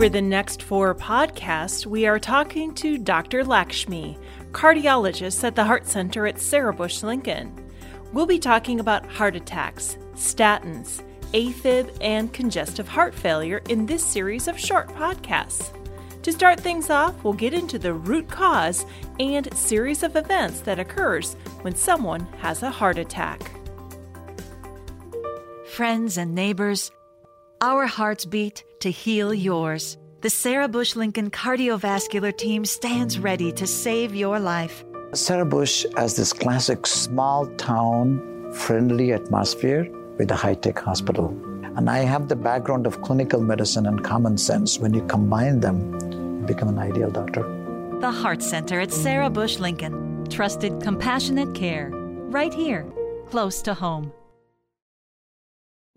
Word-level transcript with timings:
Over 0.00 0.08
the 0.08 0.22
next 0.22 0.62
four 0.62 0.94
podcasts, 0.94 1.84
we 1.84 2.06
are 2.06 2.18
talking 2.18 2.72
to 2.76 2.96
Dr. 2.96 3.44
Lakshmi, 3.44 4.16
cardiologist 4.50 5.44
at 5.44 5.54
the 5.54 5.64
Heart 5.64 5.86
Center 5.86 6.26
at 6.26 6.40
Sarah 6.40 6.72
Bush 6.72 7.02
Lincoln. 7.02 7.52
We'll 8.10 8.24
be 8.24 8.38
talking 8.38 8.80
about 8.80 9.04
heart 9.04 9.36
attacks, 9.36 9.98
statins, 10.14 11.02
AFib, 11.34 11.94
and 12.00 12.32
congestive 12.32 12.88
heart 12.88 13.14
failure 13.14 13.60
in 13.68 13.84
this 13.84 14.02
series 14.02 14.48
of 14.48 14.58
short 14.58 14.88
podcasts. 14.88 15.70
To 16.22 16.32
start 16.32 16.58
things 16.58 16.88
off, 16.88 17.22
we'll 17.22 17.34
get 17.34 17.52
into 17.52 17.78
the 17.78 17.92
root 17.92 18.26
cause 18.26 18.86
and 19.18 19.54
series 19.54 20.02
of 20.02 20.16
events 20.16 20.60
that 20.60 20.80
occurs 20.80 21.34
when 21.60 21.74
someone 21.74 22.26
has 22.38 22.62
a 22.62 22.70
heart 22.70 22.96
attack. 22.96 23.50
Friends 25.66 26.16
and 26.16 26.34
neighbors, 26.34 26.90
our 27.60 27.86
hearts 27.86 28.24
beat 28.24 28.64
to 28.80 28.90
heal 28.90 29.34
yours. 29.34 29.98
The 30.22 30.30
Sarah 30.30 30.68
Bush 30.68 30.96
Lincoln 30.96 31.30
Cardiovascular 31.30 32.36
Team 32.36 32.64
stands 32.64 33.18
ready 33.18 33.52
to 33.52 33.66
save 33.66 34.14
your 34.14 34.38
life. 34.38 34.84
Sarah 35.12 35.44
Bush 35.44 35.84
has 35.96 36.16
this 36.16 36.32
classic 36.32 36.86
small 36.86 37.46
town 37.56 38.52
friendly 38.52 39.12
atmosphere 39.12 39.88
with 40.18 40.30
a 40.30 40.36
high 40.36 40.54
tech 40.54 40.78
hospital. 40.78 41.28
And 41.76 41.88
I 41.88 41.98
have 41.98 42.28
the 42.28 42.36
background 42.36 42.86
of 42.86 43.02
clinical 43.02 43.40
medicine 43.40 43.86
and 43.86 44.02
common 44.02 44.38
sense. 44.38 44.78
When 44.78 44.94
you 44.94 45.02
combine 45.06 45.60
them, 45.60 45.98
you 46.40 46.46
become 46.46 46.68
an 46.68 46.78
ideal 46.78 47.10
doctor. 47.10 47.42
The 48.00 48.10
Heart 48.10 48.42
Center 48.42 48.80
at 48.80 48.92
Sarah 48.92 49.30
Bush 49.30 49.58
Lincoln. 49.58 50.26
Trusted, 50.28 50.80
compassionate 50.82 51.54
care. 51.54 51.90
Right 51.92 52.54
here, 52.54 52.86
close 53.28 53.62
to 53.62 53.74
home. 53.74 54.12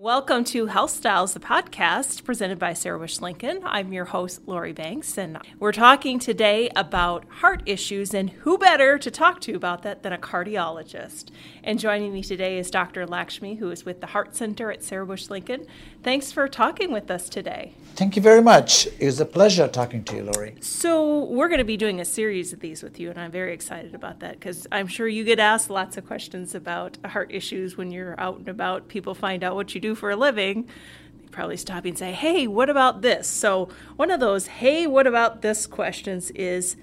Welcome 0.03 0.43
to 0.43 0.65
Health 0.65 0.91
Styles, 0.91 1.33
the 1.33 1.39
podcast 1.39 2.25
presented 2.25 2.59
by 2.59 2.73
Sarah 2.73 2.99
Bush 2.99 3.21
Lincoln. 3.21 3.61
I'm 3.63 3.93
your 3.93 4.03
host, 4.03 4.41
Lori 4.45 4.73
Banks, 4.73 5.17
and 5.17 5.37
we're 5.59 5.71
talking 5.71 6.19
today 6.19 6.69
about 6.75 7.23
heart 7.35 7.63
issues 7.65 8.13
and 8.13 8.29
who 8.29 8.57
better 8.57 8.97
to 8.97 9.09
talk 9.09 9.39
to 9.39 9.53
about 9.53 9.83
that 9.83 10.03
than 10.03 10.11
a 10.11 10.17
cardiologist. 10.17 11.31
And 11.63 11.79
joining 11.79 12.11
me 12.11 12.21
today 12.21 12.57
is 12.57 12.69
Dr. 12.69 13.07
Lakshmi, 13.07 13.55
who 13.55 13.71
is 13.71 13.85
with 13.85 14.01
the 14.01 14.07
Heart 14.07 14.35
Center 14.35 14.73
at 14.73 14.83
Sarah 14.83 15.05
Bush 15.05 15.29
Lincoln. 15.29 15.65
Thanks 16.03 16.33
for 16.33 16.49
talking 16.49 16.91
with 16.91 17.09
us 17.09 17.29
today. 17.29 17.73
Thank 17.95 18.17
you 18.17 18.21
very 18.21 18.41
much. 18.41 18.87
It 18.99 19.05
was 19.05 19.21
a 19.21 19.25
pleasure 19.25 19.69
talking 19.69 20.03
to 20.03 20.17
you, 20.17 20.23
Lori. 20.23 20.55
So, 20.59 21.23
we're 21.25 21.47
going 21.47 21.59
to 21.59 21.63
be 21.63 21.77
doing 21.77 22.01
a 22.01 22.05
series 22.05 22.51
of 22.51 22.59
these 22.59 22.83
with 22.83 22.99
you, 22.99 23.09
and 23.09 23.17
I'm 23.17 23.31
very 23.31 23.53
excited 23.53 23.95
about 23.95 24.19
that 24.19 24.33
because 24.33 24.67
I'm 24.69 24.87
sure 24.87 25.07
you 25.07 25.23
get 25.23 25.39
asked 25.39 25.69
lots 25.69 25.95
of 25.95 26.05
questions 26.05 26.55
about 26.55 26.97
heart 27.05 27.31
issues 27.31 27.77
when 27.77 27.89
you're 27.89 28.19
out 28.19 28.39
and 28.39 28.49
about. 28.49 28.89
People 28.89 29.15
find 29.15 29.45
out 29.45 29.55
what 29.55 29.73
you 29.73 29.79
do 29.79 29.92
for 29.95 30.11
a 30.11 30.15
living. 30.15 30.67
They 31.17 31.27
probably 31.27 31.57
stop 31.57 31.85
and 31.85 31.97
say, 31.97 32.11
Hey, 32.11 32.47
what 32.47 32.69
about 32.69 33.01
this? 33.01 33.27
So, 33.27 33.69
one 33.95 34.11
of 34.11 34.19
those, 34.19 34.47
Hey, 34.47 34.87
what 34.87 35.07
about 35.07 35.41
this 35.41 35.67
questions 35.67 36.31
is 36.31 36.75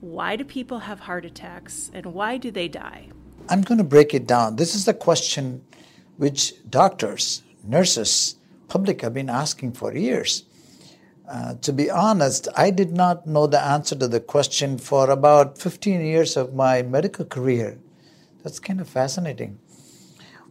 why 0.00 0.36
do 0.36 0.44
people 0.44 0.80
have 0.80 1.00
heart 1.00 1.24
attacks 1.24 1.90
and 1.94 2.06
why 2.06 2.36
do 2.36 2.50
they 2.50 2.68
die? 2.68 3.08
I'm 3.48 3.62
going 3.62 3.78
to 3.78 3.84
break 3.84 4.14
it 4.14 4.26
down. 4.26 4.56
This 4.56 4.74
is 4.74 4.84
the 4.84 4.94
question 4.94 5.64
which 6.16 6.54
doctors, 6.68 7.42
nurses, 7.62 8.36
public 8.68 9.02
have 9.02 9.14
been 9.14 9.30
asking 9.30 9.72
for 9.72 9.94
years. 9.94 10.44
Uh, 11.28 11.54
to 11.54 11.72
be 11.72 11.90
honest, 11.90 12.48
I 12.54 12.70
did 12.70 12.92
not 12.92 13.26
know 13.26 13.46
the 13.46 13.60
answer 13.60 13.96
to 13.96 14.06
the 14.06 14.20
question 14.20 14.76
for 14.76 15.10
about 15.10 15.58
15 15.58 16.04
years 16.04 16.36
of 16.36 16.54
my 16.54 16.82
medical 16.82 17.24
career. 17.24 17.78
That's 18.42 18.58
kind 18.58 18.80
of 18.80 18.88
fascinating. 18.88 19.58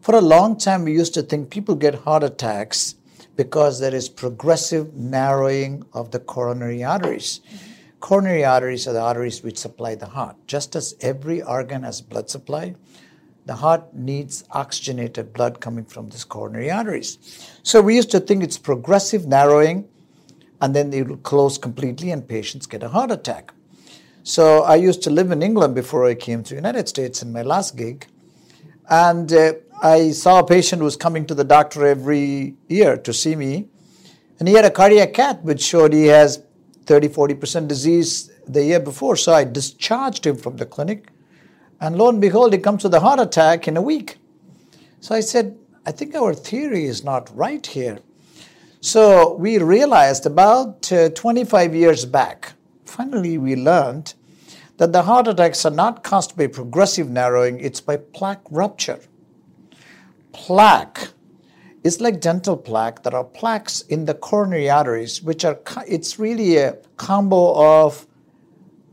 For 0.04 0.16
a 0.16 0.22
long 0.22 0.58
time, 0.58 0.84
we 0.84 0.92
used 0.92 1.14
to 1.14 1.22
think 1.22 1.50
people 1.50 1.76
get 1.76 1.96
heart 1.96 2.26
attacks 2.26 2.96
because 3.38 3.80
there 3.80 3.96
is 3.96 4.10
progressive 4.10 4.94
narrowing 4.96 5.86
of 5.94 6.12
the 6.12 6.20
coronary 6.20 6.84
arteries. 6.84 7.40
Coronary 8.02 8.44
arteries 8.44 8.86
are 8.86 8.92
the 8.92 9.00
arteries 9.00 9.42
which 9.44 9.58
supply 9.58 9.96
the 9.96 10.08
heart. 10.08 10.36
Just 10.46 10.76
as 10.76 10.94
every 11.00 11.42
organ 11.42 11.84
has 11.84 12.02
blood 12.02 12.30
supply, 12.30 12.76
the 13.46 13.54
heart 13.54 13.94
needs 13.94 14.44
oxygenated 14.52 15.32
blood 15.32 15.62
coming 15.62 15.86
from 15.86 16.10
these 16.10 16.26
coronary 16.26 16.70
arteries. 16.70 17.18
So 17.64 17.82
we 17.82 17.96
used 17.96 18.12
to 18.12 18.20
think 18.20 18.44
it's 18.44 18.58
progressive 18.58 19.26
narrowing, 19.26 19.88
and 20.60 20.76
then 20.76 20.92
it 20.92 21.08
will 21.08 21.16
close 21.16 21.58
completely, 21.58 22.12
and 22.12 22.28
patients 22.28 22.66
get 22.66 22.84
a 22.84 22.90
heart 22.90 23.10
attack. 23.10 23.54
So 24.24 24.64
I 24.64 24.76
used 24.76 25.02
to 25.04 25.10
live 25.10 25.32
in 25.32 25.42
England 25.42 25.76
before 25.76 26.06
I 26.06 26.16
came 26.16 26.44
to 26.44 26.50
the 26.50 26.56
United 26.56 26.90
States 26.90 27.22
in 27.22 27.32
my 27.32 27.42
last 27.42 27.78
gig, 27.78 28.08
and 28.90 29.32
uh, 29.32 29.54
I 29.84 30.12
saw 30.12 30.40
a 30.40 30.46
patient 30.46 30.80
who 30.80 30.86
was 30.86 30.96
coming 30.96 31.26
to 31.26 31.36
the 31.36 31.44
doctor 31.44 31.86
every 31.86 32.56
year 32.70 32.98
to 32.98 33.14
see 33.14 33.36
me, 33.36 33.68
and 34.40 34.48
he 34.48 34.56
had 34.56 34.66
a 34.66 34.72
cardiac 34.72 35.14
cath 35.14 35.42
which 35.42 35.62
showed 35.62 35.94
he 35.94 36.06
has 36.06 36.42
30 36.86 37.10
40% 37.10 37.68
disease 37.68 38.32
the 38.48 38.64
year 38.64 38.80
before. 38.80 39.16
So 39.18 39.34
I 39.34 39.44
discharged 39.44 40.26
him 40.26 40.38
from 40.38 40.56
the 40.56 40.66
clinic 40.66 41.10
and 41.84 41.98
lo 41.98 42.08
and 42.08 42.22
behold, 42.22 42.54
he 42.54 42.60
comes 42.60 42.86
with 42.86 42.94
a 42.94 43.02
heart 43.02 43.20
attack 43.20 43.68
in 43.68 43.76
a 43.76 43.82
week. 43.82 44.18
So 45.02 45.16
I 45.16 45.20
said, 45.20 45.58
I 45.86 45.92
think 45.92 46.16
our 46.16 46.34
theory 46.34 46.86
is 46.86 47.04
not 47.04 47.30
right 47.36 47.68
here. 47.68 48.00
So 48.80 49.34
we 49.36 49.58
realized 49.58 50.26
about 50.26 50.90
uh, 50.94 51.10
25 51.10 51.76
years 51.76 52.06
back, 52.06 52.54
finally, 52.86 53.38
we 53.38 53.58
learned 53.58 54.14
that 54.78 54.94
the 54.94 55.04
heart 55.04 55.28
attacks 55.28 55.66
are 55.66 55.72
not 55.72 56.06
caused 56.06 56.38
by 56.38 56.48
progressive 56.48 57.10
narrowing, 57.10 57.60
it's 57.60 57.82
by 57.82 57.98
plaque 57.98 58.44
rupture. 58.50 59.02
Plaque 60.34 61.10
is 61.84 62.02
like 62.02 62.20
dental 62.20 62.58
plaque. 62.58 63.04
There 63.04 63.16
are 63.16 63.24
plaques 63.24 63.82
in 63.82 64.06
the 64.06 64.14
coronary 64.14 64.70
arteries, 64.70 65.22
which 65.22 65.46
are, 65.46 65.60
it's 65.88 66.20
really 66.20 66.58
a 66.58 66.78
combo 66.98 67.56
of 67.56 68.06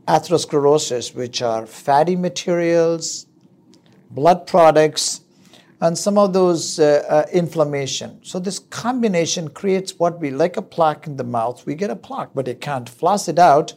atherosclerosis, 0.07 1.13
which 1.13 1.41
are 1.41 1.65
fatty 1.65 2.15
materials, 2.15 3.27
blood 4.11 4.47
products, 4.47 5.21
and 5.81 5.97
some 5.97 6.17
of 6.17 6.31
those 6.31 6.79
uh, 6.79 7.03
uh, 7.09 7.25
inflammation. 7.33 8.23
So 8.23 8.39
this 8.39 8.59
combination 8.59 9.49
creates 9.49 9.97
what 9.97 10.19
we 10.19 10.29
like 10.29 10.55
a 10.55 10.61
plaque 10.61 11.07
in 11.07 11.17
the 11.17 11.23
mouth. 11.23 11.65
We 11.65 11.75
get 11.75 11.89
a 11.89 11.95
plaque, 11.95 12.29
but 12.35 12.47
it 12.47 12.61
can't 12.61 12.87
floss 12.87 13.27
it 13.27 13.39
out. 13.39 13.73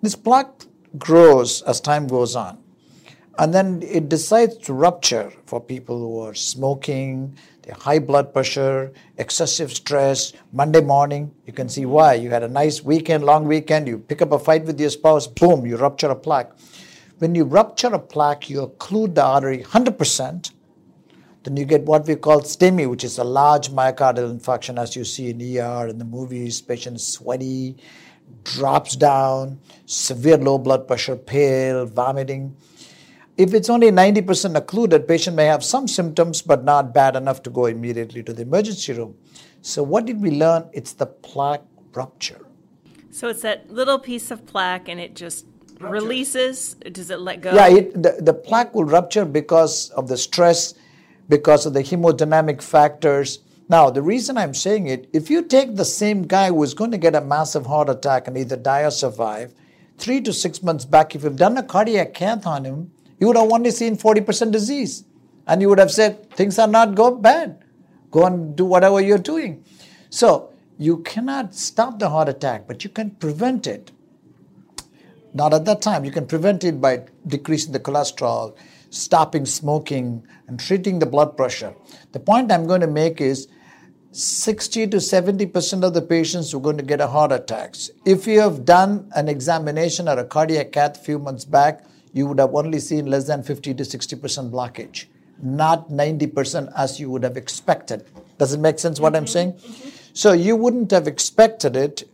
This 0.00 0.14
plaque 0.14 0.66
grows 0.96 1.60
as 1.62 1.80
time 1.80 2.06
goes 2.06 2.36
on. 2.36 2.63
And 3.38 3.52
then 3.52 3.82
it 3.82 4.08
decides 4.08 4.56
to 4.58 4.74
rupture 4.74 5.32
for 5.46 5.60
people 5.60 5.98
who 5.98 6.20
are 6.20 6.34
smoking, 6.34 7.36
high 7.72 7.98
blood 7.98 8.32
pressure, 8.32 8.92
excessive 9.18 9.72
stress. 9.72 10.32
Monday 10.52 10.80
morning, 10.80 11.34
you 11.46 11.52
can 11.52 11.68
see 11.68 11.84
why. 11.84 12.14
You 12.14 12.30
had 12.30 12.44
a 12.44 12.48
nice 12.48 12.82
weekend, 12.84 13.24
long 13.24 13.46
weekend, 13.48 13.88
you 13.88 13.98
pick 13.98 14.22
up 14.22 14.32
a 14.32 14.38
fight 14.38 14.64
with 14.64 14.78
your 14.78 14.90
spouse, 14.90 15.26
boom, 15.26 15.66
you 15.66 15.76
rupture 15.76 16.10
a 16.10 16.16
plaque. 16.16 16.52
When 17.18 17.34
you 17.34 17.44
rupture 17.44 17.88
a 17.88 17.98
plaque, 17.98 18.50
you 18.50 18.66
occlude 18.66 19.14
the 19.14 19.24
artery 19.24 19.64
100%. 19.64 20.52
Then 21.42 21.56
you 21.56 21.64
get 21.64 21.82
what 21.82 22.06
we 22.06 22.16
call 22.16 22.40
STEMI, 22.40 22.88
which 22.88 23.04
is 23.04 23.18
a 23.18 23.24
large 23.24 23.68
myocardial 23.68 24.32
infarction, 24.32 24.78
as 24.78 24.96
you 24.96 25.04
see 25.04 25.30
in 25.30 25.40
ER 25.40 25.88
in 25.88 25.98
the 25.98 26.04
movies. 26.04 26.60
Patient 26.60 27.00
sweaty, 27.00 27.76
drops 28.44 28.96
down, 28.96 29.58
severe 29.86 30.38
low 30.38 30.58
blood 30.58 30.86
pressure, 30.86 31.16
pale, 31.16 31.84
vomiting. 31.86 32.56
If 33.36 33.52
it's 33.52 33.68
only 33.68 33.90
90% 33.90 34.54
occluded, 34.56 35.08
patient 35.08 35.34
may 35.34 35.46
have 35.46 35.64
some 35.64 35.88
symptoms 35.88 36.40
but 36.40 36.62
not 36.62 36.94
bad 36.94 37.16
enough 37.16 37.42
to 37.42 37.50
go 37.50 37.66
immediately 37.66 38.22
to 38.22 38.32
the 38.32 38.42
emergency 38.42 38.92
room. 38.92 39.16
So 39.60 39.82
what 39.82 40.06
did 40.06 40.20
we 40.20 40.30
learn? 40.30 40.68
It's 40.72 40.92
the 40.92 41.06
plaque 41.06 41.64
rupture. 41.94 42.46
So 43.10 43.28
it's 43.28 43.42
that 43.42 43.70
little 43.70 43.98
piece 43.98 44.30
of 44.30 44.46
plaque 44.46 44.88
and 44.88 45.00
it 45.00 45.16
just 45.16 45.46
rupture. 45.80 45.88
releases. 45.88 46.74
Does 46.74 47.10
it 47.10 47.18
let 47.18 47.40
go? 47.40 47.52
Yeah, 47.52 47.68
it, 47.68 48.00
the, 48.00 48.18
the 48.20 48.34
plaque 48.34 48.72
will 48.72 48.84
rupture 48.84 49.24
because 49.24 49.90
of 49.90 50.06
the 50.06 50.16
stress, 50.16 50.74
because 51.28 51.66
of 51.66 51.72
the 51.72 51.82
hemodynamic 51.82 52.62
factors. 52.62 53.40
Now, 53.68 53.90
the 53.90 54.02
reason 54.02 54.38
I'm 54.38 54.54
saying 54.54 54.86
it, 54.86 55.08
if 55.12 55.28
you 55.28 55.42
take 55.42 55.74
the 55.74 55.84
same 55.84 56.22
guy 56.22 56.48
who 56.48 56.62
is 56.62 56.74
going 56.74 56.92
to 56.92 56.98
get 56.98 57.16
a 57.16 57.20
massive 57.20 57.66
heart 57.66 57.88
attack 57.88 58.28
and 58.28 58.38
either 58.38 58.56
die 58.56 58.82
or 58.82 58.92
survive, 58.92 59.54
three 59.98 60.20
to 60.20 60.32
six 60.32 60.62
months 60.62 60.84
back, 60.84 61.16
if 61.16 61.24
you've 61.24 61.36
done 61.36 61.56
a 61.56 61.64
cardiac 61.64 62.14
cath 62.14 62.46
on 62.46 62.64
him, 62.64 62.92
you 63.24 63.28
would 63.28 63.38
have 63.38 63.50
only 63.50 63.70
seen 63.70 63.96
40% 63.96 64.52
disease. 64.52 65.04
And 65.46 65.62
you 65.62 65.70
would 65.70 65.78
have 65.78 65.90
said, 65.90 66.30
things 66.32 66.58
are 66.58 66.68
not 66.68 66.94
go 66.94 67.14
bad. 67.14 67.64
Go 68.10 68.26
and 68.26 68.54
do 68.54 68.66
whatever 68.66 69.00
you're 69.00 69.24
doing. 69.32 69.64
So 70.10 70.52
you 70.76 70.98
cannot 70.98 71.54
stop 71.54 71.98
the 71.98 72.10
heart 72.10 72.28
attack, 72.28 72.66
but 72.68 72.84
you 72.84 72.90
can 72.90 73.12
prevent 73.12 73.66
it. 73.66 73.92
Not 75.32 75.54
at 75.54 75.64
that 75.64 75.80
time. 75.80 76.04
You 76.04 76.10
can 76.10 76.26
prevent 76.26 76.64
it 76.64 76.82
by 76.82 77.04
decreasing 77.26 77.72
the 77.72 77.80
cholesterol, 77.80 78.56
stopping 78.90 79.46
smoking, 79.46 80.26
and 80.46 80.60
treating 80.60 80.98
the 80.98 81.06
blood 81.06 81.34
pressure. 81.34 81.74
The 82.12 82.20
point 82.20 82.52
I'm 82.52 82.66
going 82.66 82.82
to 82.82 82.86
make 82.86 83.22
is 83.22 83.48
60 84.12 84.88
to 84.88 84.98
70% 84.98 85.82
of 85.82 85.94
the 85.94 86.02
patients 86.02 86.52
are 86.52 86.60
going 86.60 86.76
to 86.76 86.84
get 86.84 87.00
a 87.00 87.06
heart 87.06 87.32
attacks. 87.32 87.90
If 88.04 88.26
you 88.26 88.40
have 88.40 88.66
done 88.66 89.10
an 89.16 89.28
examination 89.28 90.10
or 90.10 90.18
a 90.18 90.24
cardiac 90.26 90.72
cath 90.72 91.00
a 91.00 91.04
few 91.04 91.18
months 91.18 91.46
back, 91.46 91.84
you 92.14 92.26
would 92.26 92.38
have 92.38 92.54
only 92.54 92.80
seen 92.80 93.06
less 93.06 93.26
than 93.26 93.42
50 93.42 93.74
to 93.74 93.82
60% 93.82 94.50
blockage, 94.50 95.06
not 95.42 95.90
90% 95.90 96.72
as 96.76 96.98
you 96.98 97.10
would 97.10 97.22
have 97.22 97.36
expected. 97.36 98.06
Does 98.38 98.54
it 98.54 98.60
make 98.60 98.78
sense 98.78 98.98
what 98.98 99.12
mm-hmm. 99.12 99.16
I'm 99.18 99.26
saying? 99.26 99.52
Mm-hmm. 99.52 99.88
So 100.14 100.32
you 100.32 100.56
wouldn't 100.56 100.90
have 100.92 101.06
expected 101.06 101.76
it. 101.76 102.04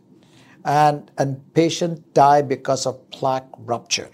and 0.65 1.11
and 1.17 1.53
patient 1.53 2.13
die 2.13 2.41
because 2.41 2.85
of 2.85 3.09
plaque 3.11 3.47
rupture. 3.57 4.09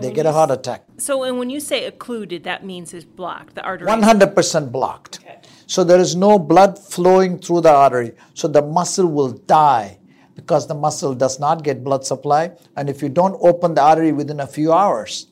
they 0.00 0.10
get 0.12 0.24
a 0.24 0.32
heart 0.32 0.50
attack. 0.50 0.84
So, 0.96 1.24
and 1.24 1.38
when 1.38 1.50
you 1.50 1.60
say 1.60 1.84
occluded, 1.84 2.44
that 2.44 2.64
means 2.64 2.94
it's 2.94 3.04
blocked, 3.04 3.54
the 3.56 3.62
artery. 3.62 3.86
100% 3.86 4.72
blocked. 4.72 5.18
So 5.66 5.84
there 5.84 5.98
is 5.98 6.14
no 6.16 6.38
blood 6.38 6.78
flowing 6.78 7.38
through 7.38 7.62
the 7.62 7.72
artery. 7.72 8.12
So 8.34 8.48
the 8.48 8.62
muscle 8.62 9.06
will 9.06 9.32
die 9.32 9.98
because 10.34 10.66
the 10.66 10.74
muscle 10.74 11.14
does 11.14 11.38
not 11.38 11.64
get 11.64 11.84
blood 11.84 12.04
supply. 12.04 12.52
And 12.76 12.88
if 12.88 13.02
you 13.02 13.08
don't 13.08 13.36
open 13.40 13.74
the 13.74 13.82
artery 13.82 14.12
within 14.12 14.40
a 14.40 14.46
few 14.46 14.72
hours, 14.72 15.26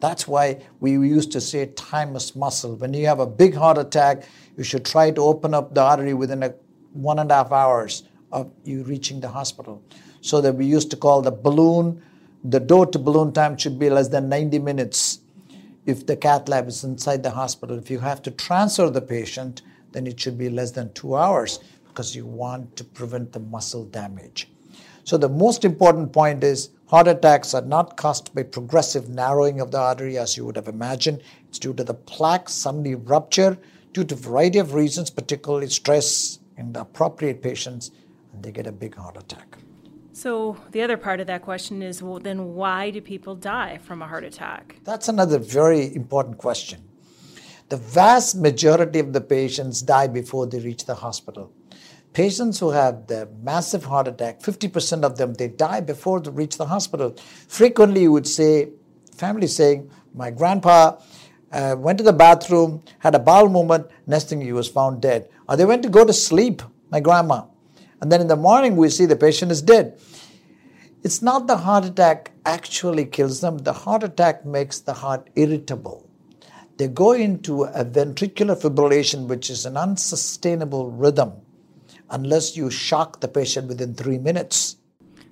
that's 0.00 0.26
why 0.26 0.60
we 0.80 0.92
used 0.92 1.30
to 1.32 1.40
say 1.40 1.66
time 1.66 2.16
is 2.16 2.34
muscle. 2.34 2.74
When 2.76 2.92
you 2.92 3.06
have 3.06 3.20
a 3.20 3.26
big 3.26 3.54
heart 3.54 3.78
attack, 3.78 4.24
you 4.56 4.64
should 4.64 4.84
try 4.84 5.10
to 5.12 5.20
open 5.20 5.54
up 5.54 5.74
the 5.74 5.80
artery 5.80 6.14
within 6.14 6.42
a 6.42 6.54
one 6.92 7.18
and 7.18 7.30
a 7.30 7.34
half 7.34 7.52
hours 7.52 8.02
of 8.32 8.50
you 8.64 8.82
reaching 8.82 9.20
the 9.20 9.28
hospital. 9.28 9.82
So 10.20 10.40
that 10.40 10.54
we 10.54 10.66
used 10.66 10.90
to 10.90 10.96
call 10.96 11.22
the 11.22 11.30
balloon, 11.30 12.02
the 12.44 12.60
door 12.60 12.86
to 12.86 12.98
balloon 12.98 13.32
time 13.32 13.56
should 13.56 13.78
be 13.78 13.90
less 13.90 14.08
than 14.08 14.28
90 14.28 14.58
minutes 14.58 15.20
if 15.86 16.06
the 16.06 16.16
cath 16.16 16.48
lab 16.48 16.68
is 16.68 16.84
inside 16.84 17.22
the 17.22 17.30
hospital. 17.30 17.78
If 17.78 17.90
you 17.90 18.00
have 18.00 18.22
to 18.22 18.30
transfer 18.30 18.90
the 18.90 19.00
patient, 19.00 19.62
then 19.92 20.06
it 20.06 20.18
should 20.18 20.38
be 20.38 20.48
less 20.48 20.72
than 20.72 20.92
two 20.92 21.14
hours 21.16 21.60
because 21.92 22.16
you 22.16 22.24
want 22.24 22.74
to 22.76 22.84
prevent 22.84 23.32
the 23.32 23.40
muscle 23.40 23.84
damage. 23.84 24.48
So 25.04 25.18
the 25.18 25.28
most 25.28 25.64
important 25.64 26.12
point 26.12 26.42
is 26.42 26.70
heart 26.86 27.08
attacks 27.08 27.54
are 27.54 27.62
not 27.62 27.96
caused 27.96 28.34
by 28.34 28.44
progressive 28.44 29.08
narrowing 29.08 29.60
of 29.60 29.70
the 29.70 29.78
artery 29.78 30.16
as 30.16 30.36
you 30.36 30.46
would 30.46 30.56
have 30.56 30.68
imagined. 30.68 31.22
It's 31.48 31.58
due 31.58 31.74
to 31.74 31.84
the 31.84 31.94
plaque 31.94 32.48
suddenly 32.48 32.94
rupture 32.94 33.58
due 33.92 34.04
to 34.04 34.14
a 34.14 34.18
variety 34.18 34.58
of 34.58 34.74
reasons, 34.74 35.10
particularly 35.10 35.68
stress 35.68 36.38
in 36.56 36.72
the 36.72 36.80
appropriate 36.80 37.42
patients, 37.42 37.90
and 38.32 38.42
they 38.42 38.52
get 38.52 38.66
a 38.66 38.72
big 38.72 38.94
heart 38.94 39.16
attack. 39.16 39.58
So 40.12 40.56
the 40.70 40.82
other 40.82 40.96
part 40.96 41.20
of 41.20 41.26
that 41.26 41.42
question 41.42 41.82
is 41.82 42.02
well, 42.02 42.20
then 42.20 42.54
why 42.54 42.90
do 42.90 43.00
people 43.00 43.34
die 43.34 43.78
from 43.78 44.02
a 44.02 44.06
heart 44.06 44.24
attack? 44.24 44.76
That's 44.84 45.08
another 45.08 45.38
very 45.38 45.94
important 45.94 46.38
question. 46.38 46.82
The 47.70 47.76
vast 47.78 48.36
majority 48.36 48.98
of 48.98 49.12
the 49.12 49.20
patients 49.20 49.82
die 49.82 50.06
before 50.06 50.46
they 50.46 50.60
reach 50.60 50.84
the 50.84 50.94
hospital. 50.94 51.52
Patients 52.12 52.58
who 52.60 52.70
have 52.70 53.06
the 53.06 53.26
massive 53.42 53.84
heart 53.86 54.06
attack, 54.06 54.40
50% 54.40 55.02
of 55.02 55.16
them, 55.16 55.32
they 55.32 55.48
die 55.48 55.80
before 55.80 56.20
they 56.20 56.30
reach 56.30 56.58
the 56.58 56.66
hospital. 56.66 57.16
Frequently, 57.48 58.02
you 58.02 58.12
would 58.12 58.26
say, 58.26 58.68
family 59.16 59.46
saying, 59.46 59.90
my 60.14 60.30
grandpa 60.30 60.98
uh, 61.52 61.74
went 61.78 61.96
to 61.98 62.04
the 62.04 62.12
bathroom, 62.12 62.82
had 62.98 63.14
a 63.14 63.18
bowel 63.18 63.48
movement, 63.48 63.86
next 64.06 64.28
thing 64.28 64.42
he 64.42 64.52
was 64.52 64.68
found 64.68 65.00
dead. 65.00 65.30
Or 65.48 65.56
they 65.56 65.64
went 65.64 65.82
to 65.84 65.88
go 65.88 66.04
to 66.04 66.12
sleep, 66.12 66.60
my 66.90 67.00
grandma. 67.00 67.44
And 68.02 68.12
then 68.12 68.20
in 68.20 68.26
the 68.26 68.36
morning, 68.36 68.76
we 68.76 68.90
see 68.90 69.06
the 69.06 69.16
patient 69.16 69.50
is 69.50 69.62
dead. 69.62 69.98
It's 71.02 71.22
not 71.22 71.46
the 71.46 71.56
heart 71.56 71.86
attack 71.86 72.32
actually 72.44 73.06
kills 73.06 73.40
them, 73.40 73.58
the 73.58 73.72
heart 73.72 74.02
attack 74.02 74.44
makes 74.44 74.80
the 74.80 74.92
heart 74.92 75.30
irritable. 75.34 76.06
They 76.76 76.88
go 76.88 77.12
into 77.12 77.64
a 77.64 77.84
ventricular 77.84 78.60
fibrillation, 78.60 79.28
which 79.28 79.48
is 79.48 79.64
an 79.64 79.78
unsustainable 79.78 80.90
rhythm 80.90 81.41
unless 82.12 82.56
you 82.56 82.70
shock 82.70 83.20
the 83.20 83.28
patient 83.28 83.66
within 83.66 83.94
three 83.94 84.18
minutes. 84.18 84.76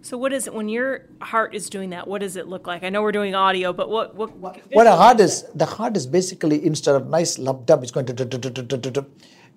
So 0.02 0.16
what 0.16 0.32
is 0.32 0.46
it 0.46 0.54
when 0.54 0.68
your 0.68 1.06
heart 1.20 1.54
is 1.54 1.68
doing 1.68 1.90
that? 1.90 2.08
What 2.08 2.22
does 2.22 2.36
it 2.36 2.48
look 2.48 2.66
like? 2.66 2.82
I 2.82 2.88
know 2.88 3.02
we're 3.02 3.12
doing 3.12 3.34
audio, 3.34 3.72
but 3.72 3.90
what 3.90 4.14
what 4.16 4.34
what, 4.38 4.58
what 4.72 4.86
a 4.86 4.96
heart 4.96 5.20
is? 5.20 5.44
The 5.54 5.66
heart 5.66 5.94
is 5.96 6.06
basically 6.06 6.64
instead 6.64 6.94
of 6.94 7.08
nice 7.08 7.38
lub 7.38 7.66
dub, 7.66 7.82
it's 7.82 7.92
going 7.92 8.06
to 8.06 9.06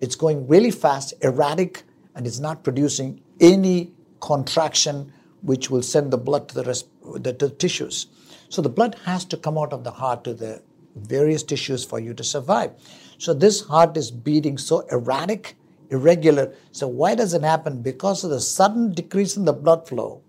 it's 0.02 0.16
going 0.16 0.46
really 0.48 0.72
fast, 0.72 1.14
erratic, 1.22 1.84
and 2.14 2.28
it's 2.28 2.40
not 2.40 2.62
producing 2.64 3.22
any 3.40 3.94
contraction 4.20 5.14
which 5.44 5.70
will 5.70 5.82
send 5.82 6.12
the 6.12 6.18
blood 6.18 6.50
to 6.50 6.56
the 6.56 6.64
rest 6.64 6.88
the, 7.16 7.32
the 7.32 7.50
tissues. 7.50 8.08
So 8.50 8.62
the 8.62 8.70
blood 8.70 8.96
has 9.06 9.24
to 9.26 9.38
come 9.38 9.58
out 9.58 9.72
of 9.72 9.86
the 9.86 9.92
heart 9.92 10.26
to 10.26 10.34
the 10.34 10.62
various 10.96 11.42
tissues 11.42 11.86
for 11.86 12.00
you 12.00 12.14
to 12.14 12.24
survive. 12.24 12.72
So 13.18 13.34
this 13.34 13.62
heart 13.62 13.96
is 13.96 14.12
beating 14.12 14.58
so 14.58 14.82
erratic 14.92 15.56
irregular. 15.94 16.54
So, 16.72 16.88
why 16.88 17.16
does 17.16 17.34
it 17.34 17.44
happen? 17.44 17.82
Because 17.82 18.24
of 18.24 18.30
the 18.30 18.42
sudden 18.42 18.94
decrease 18.94 19.38
in 19.38 19.46
the 19.46 19.54
blood 19.54 19.88
flow, 19.88 20.22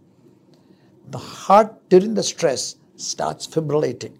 the 1.10 1.18
heart 1.18 1.88
during 1.88 2.14
the 2.14 2.22
stress 2.22 2.76
starts 2.96 3.46
fibrillating. 3.46 4.18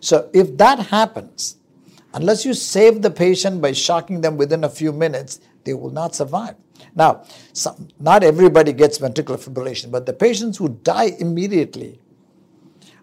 So, 0.00 0.30
if 0.32 0.56
that 0.58 0.78
happens, 0.78 1.56
unless 2.14 2.44
you 2.44 2.54
save 2.54 3.02
the 3.02 3.10
patient 3.10 3.60
by 3.60 3.72
shocking 3.72 4.20
them 4.20 4.36
within 4.36 4.64
a 4.64 4.68
few 4.68 4.92
minutes, 4.92 5.40
they 5.64 5.74
will 5.74 5.90
not 5.90 6.14
survive. 6.14 6.56
Now, 6.94 7.24
some, 7.52 7.88
not 8.00 8.22
everybody 8.22 8.72
gets 8.72 8.98
ventricular 8.98 9.38
fibrillation, 9.38 9.90
but 9.90 10.06
the 10.06 10.12
patients 10.12 10.58
who 10.58 10.68
die 10.82 11.12
immediately 11.18 12.00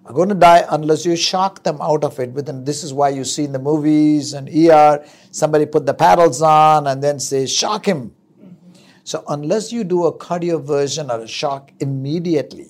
are 0.06 0.14
going 0.14 0.30
to 0.30 0.36
die 0.36 0.66
unless 0.70 1.06
you 1.06 1.16
shock 1.16 1.64
them 1.64 1.78
out 1.82 2.04
of 2.04 2.20
it. 2.20 2.32
Within 2.32 2.66
this 2.66 2.84
is 2.84 2.94
why 2.94 3.10
you 3.10 3.24
see 3.24 3.46
in 3.46 3.52
the 3.52 3.60
movies 3.60 4.34
and 4.34 4.50
ER 4.50 5.06
somebody 5.32 5.66
put 5.66 5.86
the 5.86 5.94
paddles 5.94 6.42
on 6.42 6.88
and 6.88 7.02
then 7.02 7.20
say 7.20 7.46
shock 7.46 7.86
him. 7.86 8.14
So 9.06 9.24
unless 9.28 9.72
you 9.72 9.84
do 9.84 10.06
a 10.06 10.18
cardioversion 10.18 11.10
or 11.10 11.24
a 11.24 11.28
shock 11.28 11.72
immediately, 11.80 12.70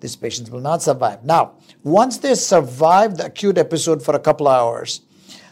these 0.00 0.16
patients 0.16 0.50
will 0.50 0.60
not 0.60 0.82
survive. 0.82 1.24
Now, 1.24 1.54
once 1.82 2.18
they 2.18 2.34
survive 2.34 3.16
the 3.16 3.26
acute 3.26 3.58
episode 3.58 4.02
for 4.02 4.14
a 4.14 4.18
couple 4.18 4.48
hours, 4.48 5.02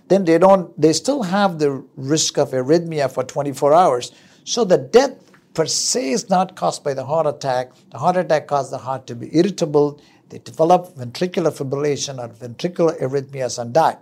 then 0.08 0.24
they 0.24 0.38
don't 0.38 0.78
they 0.80 0.94
still 0.94 1.22
have 1.22 1.58
the 1.58 1.84
risk 1.96 2.38
of 2.38 2.50
arrhythmia 2.50 3.12
for 3.12 3.24
24 3.24 3.74
hours. 3.74 4.12
So 4.44 4.64
the 4.64 4.78
death 4.78 5.12
per 5.52 5.66
se 5.66 6.10
is 6.10 6.30
not 6.30 6.56
caused 6.56 6.82
by 6.82 6.94
the 6.94 7.04
heart 7.04 7.26
attack. 7.26 7.72
The 7.90 7.98
heart 7.98 8.16
attack 8.16 8.46
caused 8.46 8.72
the 8.72 8.78
heart 8.78 9.06
to 9.08 9.14
be 9.14 9.34
irritable 9.36 10.00
they 10.28 10.38
develop 10.38 10.94
ventricular 10.96 11.50
fibrillation 11.50 12.18
or 12.18 12.28
ventricular 12.28 12.98
arrhythmias 13.00 13.58
and 13.58 13.72
die. 13.72 13.96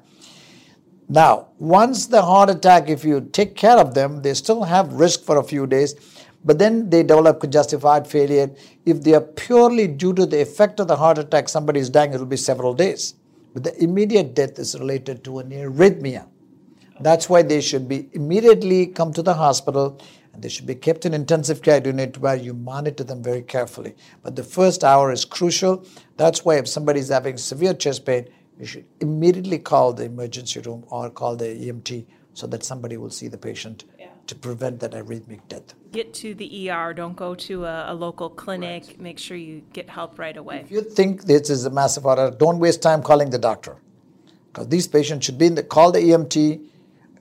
Now, 1.08 1.49
once 1.58 2.06
the 2.06 2.23
heart 2.23 2.50
attack, 2.50 2.88
if 2.88 3.05
you 3.05 3.28
take 3.32 3.55
care 3.55 3.78
of 3.78 3.94
them, 3.94 4.23
they 4.23 4.34
still 4.34 4.64
have 4.64 4.93
risk 4.93 5.23
for 5.23 5.38
a 5.38 5.44
few 5.44 5.67
days, 5.67 5.94
but 6.44 6.58
then 6.58 6.90
they 6.90 7.02
develop 7.02 7.40
congestive 7.40 7.82
heart 7.82 8.06
failure. 8.06 8.50
If 8.84 9.02
they 9.02 9.14
are 9.14 9.20
purely 9.20 9.87
due 9.87 10.12
to 10.14 10.26
the 10.26 10.40
effect 10.40 10.81
of 10.81 10.88
the 10.88 10.96
heart 10.96 11.19
attack, 11.19 11.49
somebody 11.49 11.78
is 11.81 11.90
dying, 11.90 12.12
it 12.12 12.19
will 12.19 12.26
be 12.26 12.37
several 12.37 12.75
days. 12.75 13.14
But 13.55 13.64
the 13.64 13.82
immediate 13.82 14.34
death 14.34 14.58
is 14.58 14.76
related 14.79 15.22
to 15.25 15.38
an 15.38 15.50
arrhythmia. 15.50 16.26
That's 17.00 17.29
why 17.29 17.43
they 17.43 17.61
should 17.61 17.88
be 17.88 18.08
immediately 18.12 18.87
come 18.87 19.12
to 19.12 19.22
the 19.22 19.34
hospital 19.34 20.00
and 20.37 20.43
they 20.43 20.50
should 20.50 20.67
be 20.67 20.75
kept 20.75 21.06
in 21.06 21.15
intensive 21.15 21.63
care 21.63 21.82
unit 21.82 22.19
where 22.19 22.37
you 22.37 22.53
monitor 22.53 23.03
them 23.03 23.22
very 23.22 23.41
carefully. 23.41 23.96
But 24.22 24.37
the 24.37 24.43
first 24.43 24.84
hour 24.84 25.10
is 25.10 25.25
crucial. 25.25 25.82
That's 26.19 26.44
why 26.44 26.56
if 26.56 26.69
somebody 26.69 27.01
is 27.01 27.08
having 27.08 27.39
severe 27.39 27.72
chest 27.72 28.05
pain, 28.05 28.29
you 28.58 28.67
should 28.67 28.84
immediately 29.01 29.58
call 29.58 29.94
the 29.94 30.05
emergency 30.05 30.60
room 30.60 30.84
or 30.89 31.08
call 31.08 31.37
the 31.37 31.46
EMT 31.46 32.05
so 32.34 32.46
that 32.49 32.63
somebody 32.63 32.99
will 32.99 33.08
see 33.08 33.29
the 33.29 33.39
patient 33.39 33.84
yeah. 33.99 34.08
to 34.27 34.34
prevent 34.34 34.79
that 34.81 34.93
arrhythmic 34.93 35.41
death. 35.49 35.72
Get 35.91 36.13
to 36.15 36.34
the 36.34 36.70
ER. 36.70 36.93
Don't 36.93 37.17
go 37.17 37.34
to 37.34 37.65
a, 37.65 37.93
a 37.93 37.94
local 37.94 38.29
clinic. 38.29 38.84
Right. 38.89 39.01
Make 39.01 39.19
sure 39.19 39.39
you 39.39 39.63
get 39.72 39.89
help 39.89 40.19
right 40.19 40.37
away. 40.37 40.60
If 40.60 40.70
you 40.70 40.82
think 40.82 41.25
this 41.25 41.49
is 41.49 41.65
a 41.65 41.70
massive 41.70 42.05
order, 42.05 42.31
don't 42.31 42.58
waste 42.58 42.82
time 42.82 43.03
calling 43.03 43.31
the 43.31 43.39
doctor. 43.39 43.77
Because 44.53 44.69
these 44.69 44.87
patients 44.87 45.25
should 45.25 45.39
be 45.39 45.46
in 45.46 45.55
the 45.55 45.63
call 45.63 45.93
the 45.93 46.01
EMT, 46.01 46.60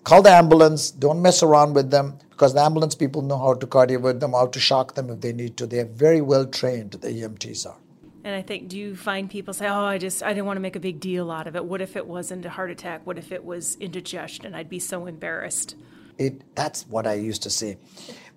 call 0.05 0.21
the 0.21 0.31
ambulance. 0.31 0.91
Don't 0.91 1.21
mess 1.21 1.43
around 1.43 1.73
with 1.73 1.91
them 1.91 2.17
because 2.29 2.53
the 2.53 2.61
ambulance 2.61 2.95
people 2.95 3.21
know 3.21 3.37
how 3.37 3.55
to 3.55 3.67
cardiovert 3.67 4.21
them, 4.21 4.31
how 4.31 4.47
to 4.47 4.59
shock 4.59 4.95
them 4.95 5.09
if 5.09 5.19
they 5.19 5.33
need 5.33 5.57
to. 5.57 5.67
They 5.67 5.79
are 5.79 5.85
very 5.85 6.21
well 6.21 6.45
trained, 6.45 6.91
the 6.91 7.09
EMTs 7.09 7.65
are. 7.65 7.77
And 8.23 8.33
I 8.33 8.41
think, 8.41 8.69
do 8.69 8.77
you 8.77 8.95
find 8.95 9.29
people 9.29 9.53
say, 9.53 9.67
oh, 9.67 9.85
I 9.85 9.97
just, 9.97 10.23
I 10.23 10.29
didn't 10.29 10.45
want 10.45 10.57
to 10.57 10.61
make 10.61 10.75
a 10.75 10.79
big 10.79 10.99
deal 10.99 11.29
out 11.29 11.45
of 11.47 11.55
it. 11.55 11.65
What 11.65 11.81
if 11.81 11.95
it 11.95 12.07
wasn't 12.07 12.45
a 12.45 12.49
heart 12.49 12.71
attack? 12.71 13.05
What 13.05 13.17
if 13.19 13.31
it 13.31 13.43
was 13.43 13.75
indigestion? 13.79 14.55
I'd 14.55 14.69
be 14.69 14.79
so 14.79 15.05
embarrassed. 15.05 15.75
It, 16.17 16.55
that's 16.55 16.87
what 16.87 17.05
I 17.05 17.13
used 17.13 17.43
to 17.43 17.49
say. 17.49 17.77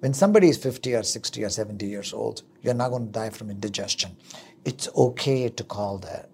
When 0.00 0.12
somebody 0.12 0.48
is 0.48 0.58
50 0.58 0.94
or 0.94 1.02
60 1.02 1.44
or 1.44 1.48
70 1.48 1.86
years 1.86 2.12
old, 2.12 2.42
you're 2.60 2.74
not 2.74 2.90
going 2.90 3.06
to 3.06 3.12
die 3.12 3.30
from 3.30 3.50
indigestion. 3.50 4.16
It's 4.64 4.88
okay 4.94 5.48
to 5.48 5.64
call 5.64 5.98
the, 5.98 6.26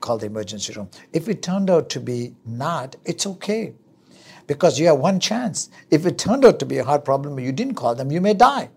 call 0.00 0.18
the 0.18 0.26
emergency 0.26 0.72
room. 0.72 0.90
If 1.12 1.28
it 1.28 1.42
turned 1.42 1.70
out 1.70 1.88
to 1.90 2.00
be 2.00 2.34
not, 2.44 2.96
it's 3.04 3.26
okay 3.26 3.74
because 4.46 4.78
you 4.78 4.86
have 4.86 4.98
one 4.98 5.20
chance. 5.20 5.70
If 5.90 6.06
it 6.06 6.18
turned 6.18 6.44
out 6.44 6.58
to 6.60 6.66
be 6.66 6.78
a 6.78 6.84
heart 6.84 7.04
problem 7.04 7.38
you 7.38 7.52
didn't 7.52 7.74
call 7.74 7.94
them, 7.94 8.10
you 8.10 8.20
may 8.20 8.34
die. 8.34 8.70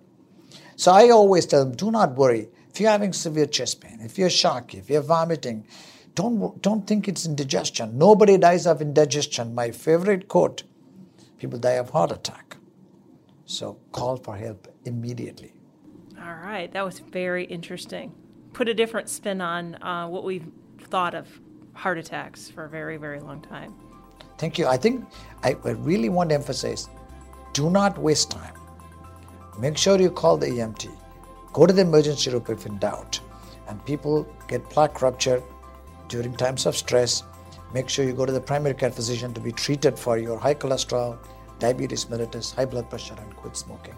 So 0.76 0.92
I 0.92 1.10
always 1.10 1.46
tell 1.46 1.64
them, 1.64 1.76
do 1.76 1.92
not 1.92 2.16
worry. 2.16 2.50
If 2.70 2.80
you're 2.80 2.92
having 2.92 3.14
severe 3.14 3.46
chest 3.46 3.82
pain, 3.82 4.00
if 4.02 4.18
you're 4.18 4.30
shocked, 4.30 4.74
if 4.74 4.90
you're 4.90 5.02
vomiting, 5.02 5.66
don't, 6.14 6.62
don't 6.62 6.86
think 6.86 7.08
it's 7.08 7.26
indigestion. 7.26 7.98
Nobody 7.98 8.38
dies 8.38 8.66
of 8.68 8.82
indigestion. 8.82 9.56
My 9.56 9.72
favorite 9.72 10.28
quote 10.28 10.64
people 11.38 11.60
die 11.60 11.72
of 11.72 11.90
heart 11.90 12.12
attack. 12.12 12.58
So 13.46 13.78
call 13.92 14.18
for 14.18 14.36
help 14.36 14.68
immediately. 14.86 15.54
All 16.20 16.36
right, 16.36 16.72
that 16.72 16.84
was 16.84 17.00
very 17.00 17.46
interesting. 17.46 18.14
Put 18.54 18.68
a 18.70 18.74
different 18.74 19.10
spin 19.10 19.42
on 19.42 19.76
uh, 19.84 20.08
what 20.08 20.24
we've 20.24 20.48
thought 20.80 21.14
of 21.14 21.28
heart 21.74 21.98
attacks 21.98 22.50
for 22.50 22.66
a 22.66 22.70
very, 22.70 22.98
very 22.98 23.20
long 23.20 23.42
time. 23.42 23.76
Thank 24.38 24.58
you. 24.58 24.68
I 24.68 24.78
think 24.78 25.06
I 25.44 25.52
really 25.64 26.10
want 26.10 26.30
to 26.30 26.36
emphasize 26.36 26.90
do 27.54 27.70
not 27.70 27.98
waste 27.98 28.32
time. 28.32 28.54
Make 29.58 29.78
sure 29.78 30.00
you 30.00 30.12
call 30.12 30.36
the 30.38 30.48
EMT, 30.48 30.90
Go 31.56 31.66
to 31.66 31.72
the 31.72 31.84
emergency 31.84 32.30
room 32.32 32.44
if 32.50 32.66
in 32.66 32.78
doubt. 32.80 33.22
And 33.70 33.84
people 33.86 34.28
get 34.50 34.70
plaque 34.70 35.02
rupture 35.02 35.42
during 36.10 36.36
times 36.36 36.66
of 36.66 36.76
stress. 36.76 37.24
Make 37.74 37.88
sure 37.88 38.04
you 38.04 38.12
go 38.12 38.26
to 38.26 38.34
the 38.34 38.42
primary 38.42 38.76
care 38.76 38.92
physician 38.92 39.34
to 39.34 39.40
be 39.40 39.54
treated 39.54 39.98
for 39.98 40.18
your 40.18 40.38
high 40.38 40.56
cholesterol, 40.56 41.18
diabetes 41.60 42.04
mellitus, 42.06 42.54
high 42.54 42.66
blood 42.66 42.90
pressure, 42.90 43.16
and 43.18 43.34
quit 43.38 43.56
smoking. 43.56 43.96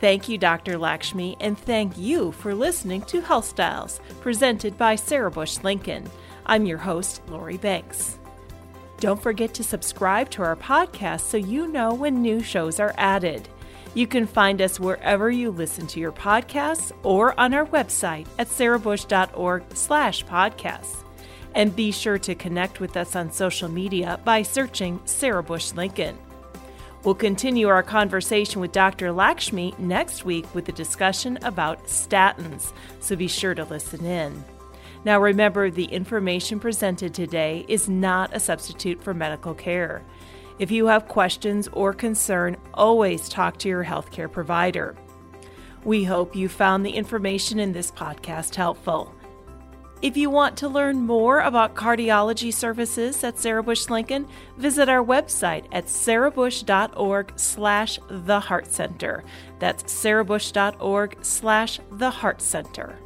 Thank 0.00 0.28
you, 0.28 0.36
Dr. 0.36 0.76
Lakshmi, 0.76 1.38
and 1.40 1.58
thank 1.58 1.96
you 1.96 2.32
for 2.32 2.54
listening 2.54 3.00
to 3.02 3.22
Health 3.22 3.46
Styles, 3.46 4.00
presented 4.20 4.76
by 4.76 4.96
Sarah 4.96 5.30
Bush 5.30 5.60
Lincoln. 5.62 6.10
I'm 6.44 6.66
your 6.66 6.76
host, 6.76 7.22
Lori 7.28 7.56
Banks. 7.56 8.18
Don't 9.04 9.22
forget 9.22 9.52
to 9.52 9.62
subscribe 9.62 10.30
to 10.30 10.42
our 10.42 10.56
podcast 10.56 11.26
so 11.26 11.36
you 11.36 11.68
know 11.68 11.92
when 11.92 12.22
new 12.22 12.42
shows 12.42 12.80
are 12.80 12.94
added. 12.96 13.46
You 13.92 14.06
can 14.06 14.26
find 14.26 14.62
us 14.62 14.80
wherever 14.80 15.30
you 15.30 15.50
listen 15.50 15.86
to 15.88 16.00
your 16.00 16.10
podcasts 16.10 16.90
or 17.02 17.38
on 17.38 17.52
our 17.52 17.66
website 17.66 18.26
at 18.38 18.48
sarahbush.org 18.48 19.64
slash 19.74 20.24
podcasts. 20.24 21.04
And 21.54 21.76
be 21.76 21.92
sure 21.92 22.16
to 22.20 22.34
connect 22.34 22.80
with 22.80 22.96
us 22.96 23.14
on 23.14 23.30
social 23.30 23.68
media 23.68 24.18
by 24.24 24.40
searching 24.40 24.98
Sarah 25.04 25.42
Bush 25.42 25.74
Lincoln. 25.74 26.16
We'll 27.04 27.14
continue 27.14 27.68
our 27.68 27.82
conversation 27.82 28.62
with 28.62 28.72
Dr. 28.72 29.12
Lakshmi 29.12 29.74
next 29.76 30.24
week 30.24 30.46
with 30.54 30.66
a 30.70 30.72
discussion 30.72 31.38
about 31.42 31.88
statins, 31.88 32.72
so 33.00 33.16
be 33.16 33.28
sure 33.28 33.54
to 33.54 33.64
listen 33.64 34.02
in. 34.06 34.42
Now, 35.04 35.20
remember, 35.20 35.70
the 35.70 35.84
information 35.84 36.58
presented 36.58 37.12
today 37.12 37.66
is 37.68 37.88
not 37.88 38.34
a 38.34 38.40
substitute 38.40 39.02
for 39.02 39.12
medical 39.12 39.54
care. 39.54 40.02
If 40.58 40.70
you 40.70 40.86
have 40.86 41.08
questions 41.08 41.68
or 41.72 41.92
concern, 41.92 42.56
always 42.72 43.28
talk 43.28 43.58
to 43.58 43.68
your 43.68 43.84
healthcare 43.84 44.30
provider. 44.30 44.96
We 45.84 46.04
hope 46.04 46.34
you 46.34 46.48
found 46.48 46.86
the 46.86 46.92
information 46.92 47.58
in 47.58 47.72
this 47.72 47.90
podcast 47.90 48.54
helpful. 48.54 49.14
If 50.00 50.16
you 50.16 50.28
want 50.28 50.56
to 50.58 50.68
learn 50.68 51.00
more 51.00 51.40
about 51.40 51.74
cardiology 51.74 52.52
services 52.52 53.22
at 53.24 53.38
Sarah 53.38 53.62
Bush 53.62 53.88
Lincoln, 53.88 54.26
visit 54.58 54.88
our 54.88 55.04
website 55.04 55.66
at 55.72 55.86
sarahbush.org 55.86 57.32
slash 57.36 57.98
the 58.08 58.40
heart 58.40 58.66
center. 58.66 59.24
That's 59.58 59.82
sarahbush.org 59.84 61.24
slash 61.24 61.80
the 61.90 62.10
heart 62.10 62.42
center. 62.42 62.98